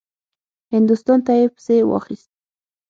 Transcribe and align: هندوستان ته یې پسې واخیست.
هندوستان 0.73 1.19
ته 1.25 1.31
یې 1.39 1.45
پسې 1.55 1.75
واخیست. 1.89 2.29